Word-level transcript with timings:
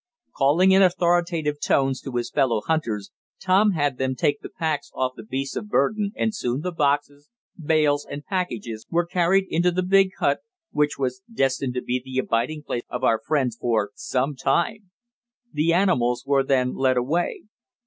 Calling 0.35 0.71
in 0.71 0.81
authorative 0.81 1.59
tones 1.61 2.01
to 2.01 2.11
his 2.15 2.31
fellow 2.31 2.61
hunters, 2.65 3.11
Tom 3.39 3.73
had 3.73 3.99
them 3.99 4.15
take 4.15 4.39
the 4.41 4.49
packs 4.49 4.89
off 4.95 5.11
the 5.15 5.21
beasts 5.21 5.55
of 5.55 5.69
burdens 5.69 6.11
and 6.15 6.33
soon 6.33 6.61
the 6.61 6.71
boxes, 6.71 7.29
bales 7.63 8.03
and 8.09 8.25
packages 8.25 8.87
were 8.89 9.05
carried 9.05 9.45
into 9.51 9.69
the 9.69 9.83
big 9.83 10.09
hut, 10.17 10.39
which 10.71 10.97
was 10.97 11.21
destined 11.31 11.75
to 11.75 11.83
be 11.83 12.01
the 12.03 12.17
abiding 12.17 12.63
place 12.63 12.81
of 12.89 13.03
our 13.03 13.21
friends 13.23 13.55
for 13.61 13.91
some 13.93 14.35
time. 14.35 14.89
The 15.53 15.71
animals 15.71 16.23
were 16.25 16.43
then 16.43 16.73
led 16.73 16.97
away. 16.97 17.43